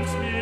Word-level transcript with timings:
Lebensmittel. 0.00 0.39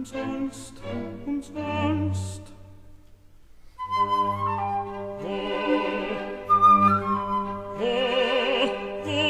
umsonst, 0.00 0.80
umsonst. 1.26 2.42
Wo, 5.20 5.36
wo, 7.78 7.94
wo, 9.04 9.20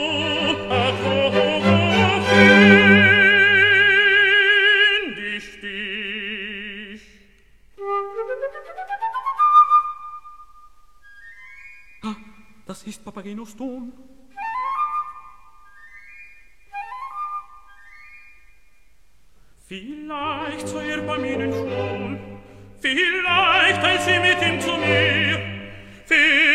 ach, 0.71 0.99
wo, 1.03 1.15
wo, 1.35 1.47
wo, 1.65 1.77
find 5.09 5.19
ich 5.19 5.49
dich? 5.61 7.03
Ah, 12.05 12.17
das 12.67 12.85
ist 12.85 13.05
Papagenos 13.05 13.57
Ton. 13.57 13.93
Vielleicht 19.71 20.67
zu 20.67 20.81
ihr 20.81 20.97
er 20.97 21.03
bei 21.03 21.17
mir 21.17 21.39
in 21.39 21.53
Schul, 21.53 22.19
vielleicht 22.81 23.81
teilt 23.81 24.03
sie 24.03 24.19
mit 24.19 24.43
ihm 24.43 24.61
zu 24.61 24.73
mir, 24.73 25.39
vielleicht 26.07 26.50